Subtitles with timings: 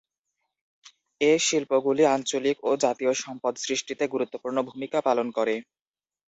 [1.21, 5.55] এ শিল্পগুলি আঞ্চলিক ও জাতীয় সম্পদ সৃষ্টিতে গুরুত্বপূর্ণ ভূমিকা পালন করে।